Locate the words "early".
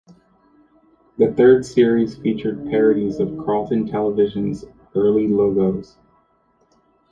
4.95-5.27